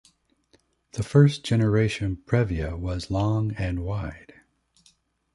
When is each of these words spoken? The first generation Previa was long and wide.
The 0.93 1.03
first 1.03 1.43
generation 1.45 2.23
Previa 2.25 2.75
was 2.75 3.11
long 3.11 3.53
and 3.53 3.83
wide. 3.85 4.33